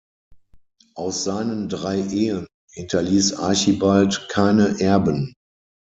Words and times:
Aus 0.95 1.23
seinen 1.23 1.69
drei 1.69 1.99
Ehen 1.99 2.47
hinterließ 2.71 3.35
Archibald 3.35 4.29
keine 4.31 4.79
Erben. 4.81 5.35